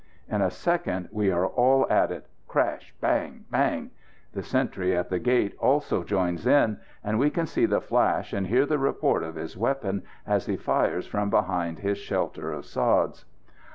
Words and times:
In 0.27 0.41
a 0.41 0.49
second 0.49 1.09
we 1.11 1.29
are 1.29 1.45
all 1.45 1.85
at 1.87 2.11
it. 2.11 2.25
Crash! 2.47 2.91
bang! 3.01 3.45
bang! 3.51 3.91
The 4.33 4.41
sentry 4.41 4.97
at 4.97 5.09
the 5.11 5.19
gate 5.19 5.53
also 5.59 6.03
joins 6.03 6.47
in, 6.47 6.79
and 7.03 7.19
we 7.19 7.29
can 7.29 7.45
see 7.45 7.67
the 7.67 7.81
flash 7.81 8.33
and 8.33 8.47
hear 8.47 8.65
the 8.65 8.79
report 8.79 9.21
of 9.21 9.35
his 9.35 9.55
weapon 9.55 10.01
as 10.25 10.47
he 10.47 10.57
fires 10.57 11.05
from 11.05 11.29
behind 11.29 11.77
his 11.81 11.99
shelter 11.99 12.51
of 12.51 12.65
sods. 12.65 13.25